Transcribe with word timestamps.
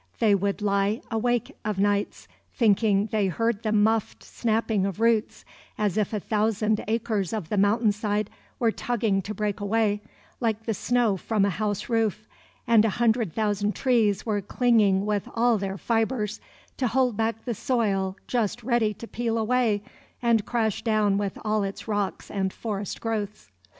They 0.17 0.33
would 0.33 0.63
lie 0.63 0.99
awake 1.11 1.55
of 1.63 1.77
nights, 1.77 2.27
thinking 2.55 3.05
they 3.11 3.27
heard 3.27 3.61
the 3.61 3.71
muffed 3.71 4.23
snapping 4.23 4.83
of 4.87 4.99
roots, 4.99 5.45
as 5.77 5.95
if 5.95 6.11
a 6.11 6.19
thousand 6.19 6.83
acres 6.87 7.33
of 7.33 7.49
the 7.49 7.57
mountain 7.59 7.91
side 7.91 8.31
were 8.57 8.71
tugging 8.71 9.21
to 9.21 9.35
break 9.35 9.59
away, 9.59 10.01
like 10.39 10.63
the 10.63 10.73
snow 10.73 11.17
from 11.17 11.45
a 11.45 11.51
house 11.51 11.87
roof, 11.87 12.27
and 12.65 12.83
a 12.83 12.89
hundred 12.97 13.33
thousand 13.35 13.75
trees 13.75 14.25
were 14.25 14.41
clinging 14.41 15.05
with 15.05 15.29
all 15.35 15.59
their 15.59 15.77
fibres 15.77 16.41
to 16.77 16.87
hold 16.87 17.15
back 17.15 17.45
the 17.45 17.53
soil 17.53 18.17
just 18.25 18.63
ready 18.63 18.95
to 18.95 19.05
peel 19.07 19.37
away 19.37 19.83
and 20.19 20.47
crash 20.47 20.81
down 20.81 21.19
with 21.19 21.37
all 21.45 21.61
its 21.61 21.87
rocks 21.87 22.31
and 22.31 22.51
forest 22.53 22.99
growths. 23.01 23.51